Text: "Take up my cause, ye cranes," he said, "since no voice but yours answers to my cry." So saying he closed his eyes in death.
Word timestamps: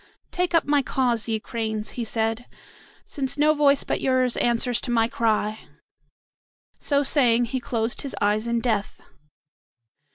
"Take 0.31 0.55
up 0.55 0.65
my 0.65 0.81
cause, 0.81 1.27
ye 1.27 1.39
cranes," 1.39 1.91
he 1.91 2.03
said, 2.03 2.47
"since 3.05 3.37
no 3.37 3.53
voice 3.53 3.83
but 3.83 4.01
yours 4.01 4.35
answers 4.37 4.81
to 4.81 4.89
my 4.89 5.07
cry." 5.07 5.59
So 6.79 7.03
saying 7.03 7.45
he 7.45 7.59
closed 7.59 8.01
his 8.01 8.15
eyes 8.19 8.47
in 8.47 8.61
death. 8.61 8.99